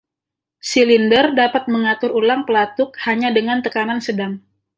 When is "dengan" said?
3.37-3.57